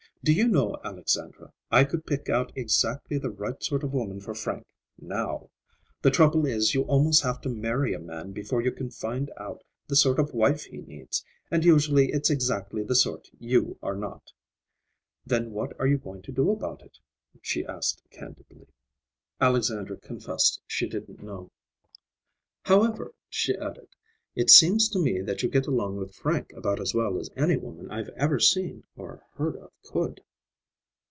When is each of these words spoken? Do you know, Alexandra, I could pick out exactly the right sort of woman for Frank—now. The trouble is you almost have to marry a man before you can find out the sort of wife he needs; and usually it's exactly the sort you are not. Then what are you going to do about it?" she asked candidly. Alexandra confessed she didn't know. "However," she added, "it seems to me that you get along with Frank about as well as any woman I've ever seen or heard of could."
Do 0.23 0.31
you 0.31 0.47
know, 0.47 0.77
Alexandra, 0.85 1.51
I 1.71 1.83
could 1.83 2.05
pick 2.05 2.29
out 2.29 2.51
exactly 2.55 3.17
the 3.17 3.31
right 3.31 3.55
sort 3.63 3.83
of 3.83 3.91
woman 3.91 4.19
for 4.19 4.35
Frank—now. 4.35 5.49
The 6.03 6.11
trouble 6.11 6.45
is 6.45 6.75
you 6.75 6.83
almost 6.83 7.23
have 7.23 7.41
to 7.41 7.49
marry 7.49 7.95
a 7.95 7.99
man 7.99 8.31
before 8.31 8.61
you 8.61 8.71
can 8.71 8.91
find 8.91 9.31
out 9.37 9.63
the 9.87 9.95
sort 9.95 10.19
of 10.19 10.31
wife 10.35 10.65
he 10.65 10.77
needs; 10.77 11.25
and 11.49 11.65
usually 11.65 12.11
it's 12.11 12.29
exactly 12.29 12.83
the 12.83 12.93
sort 12.93 13.29
you 13.39 13.79
are 13.81 13.95
not. 13.95 14.31
Then 15.25 15.53
what 15.53 15.73
are 15.79 15.87
you 15.87 15.97
going 15.97 16.21
to 16.21 16.31
do 16.31 16.51
about 16.51 16.83
it?" 16.83 16.99
she 17.41 17.65
asked 17.65 18.03
candidly. 18.11 18.67
Alexandra 19.39 19.97
confessed 19.97 20.61
she 20.67 20.87
didn't 20.87 21.23
know. 21.23 21.49
"However," 22.65 23.15
she 23.27 23.55
added, 23.57 23.87
"it 24.33 24.49
seems 24.49 24.87
to 24.87 24.97
me 24.97 25.19
that 25.19 25.43
you 25.43 25.49
get 25.49 25.67
along 25.67 25.97
with 25.97 26.15
Frank 26.15 26.53
about 26.55 26.79
as 26.79 26.93
well 26.93 27.19
as 27.19 27.29
any 27.35 27.57
woman 27.57 27.91
I've 27.91 28.07
ever 28.15 28.39
seen 28.39 28.85
or 28.95 29.21
heard 29.35 29.57
of 29.57 29.69
could." 29.83 30.21